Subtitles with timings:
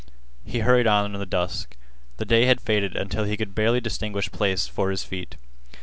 [0.43, 1.77] He hurried on in the dusk.
[2.17, 5.35] The day had faded until he could barely distinguish place for his feet.